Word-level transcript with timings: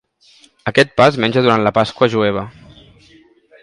Aquest 0.71 0.95
pa 1.01 1.07
es 1.13 1.21
menja 1.25 1.45
durant 1.45 1.69
la 1.69 1.75
Pasqua 1.79 2.11
jueva. 2.17 2.49